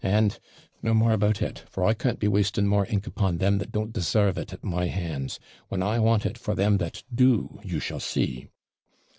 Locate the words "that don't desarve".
3.59-4.35